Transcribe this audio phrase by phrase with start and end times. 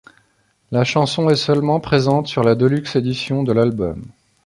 [0.71, 4.03] La chanson est seulement présente sur la Deluxe Edition de l'album.